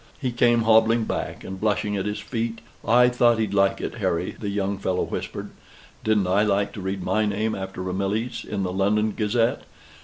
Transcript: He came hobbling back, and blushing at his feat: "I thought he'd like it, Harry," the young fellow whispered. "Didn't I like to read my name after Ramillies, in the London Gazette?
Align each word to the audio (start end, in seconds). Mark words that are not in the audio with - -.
He 0.19 0.31
came 0.31 0.63
hobbling 0.63 1.03
back, 1.03 1.43
and 1.43 1.61
blushing 1.61 1.95
at 1.95 2.07
his 2.07 2.17
feat: 2.17 2.61
"I 2.83 3.07
thought 3.07 3.37
he'd 3.37 3.53
like 3.53 3.79
it, 3.79 3.99
Harry," 3.99 4.35
the 4.39 4.49
young 4.49 4.79
fellow 4.79 5.03
whispered. 5.03 5.51
"Didn't 6.03 6.25
I 6.25 6.41
like 6.41 6.73
to 6.73 6.81
read 6.81 7.03
my 7.03 7.27
name 7.27 7.53
after 7.53 7.83
Ramillies, 7.83 8.43
in 8.43 8.63
the 8.63 8.73
London 8.73 9.11
Gazette? 9.15 9.61